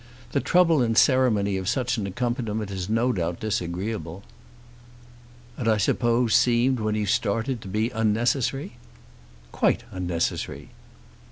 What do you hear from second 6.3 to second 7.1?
seemed when you